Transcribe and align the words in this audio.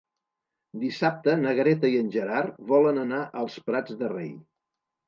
Dissabte 0.83 1.35
na 1.43 1.53
Greta 1.61 1.91
i 1.93 2.01
en 2.05 2.09
Gerard 2.17 2.59
volen 2.73 3.01
anar 3.07 3.25
als 3.45 3.63
Prats 3.71 3.99
de 4.03 4.15
Rei. 4.19 4.35